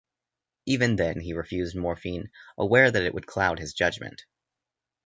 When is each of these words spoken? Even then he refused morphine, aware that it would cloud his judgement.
Even 0.65 0.95
then 0.95 1.19
he 1.19 1.31
refused 1.31 1.75
morphine, 1.75 2.31
aware 2.57 2.89
that 2.89 3.03
it 3.03 3.13
would 3.13 3.27
cloud 3.27 3.59
his 3.59 3.75
judgement. 3.75 4.23